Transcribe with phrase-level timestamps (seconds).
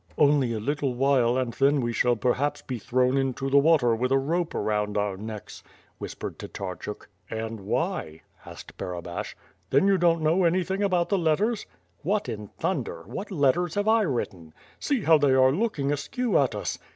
[0.17, 4.11] "Only a little while and then we shall perhaps be thrown into the water with
[4.11, 5.61] a rope around our necks,"
[5.99, 7.07] whispered Tatarchuk.
[7.29, 9.37] "And why?" asked Barabash.
[9.69, 11.67] "Then you don't know anything about the letters?"
[12.01, 13.03] "What in thunder!
[13.05, 16.79] What letters have 1 written?" "See, how they are looking askew at us?"